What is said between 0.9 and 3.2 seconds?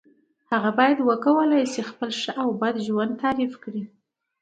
وکولای شي خپله ښه او بد ژوند